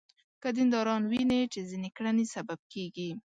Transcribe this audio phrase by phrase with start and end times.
[0.41, 3.09] که دینداران ویني چې ځینې کړنې سبب کېږي.